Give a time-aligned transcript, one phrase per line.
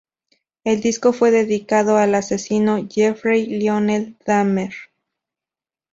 [0.63, 4.73] El disco fue dedicado al asesino Jeffrey Lionel Dahmer.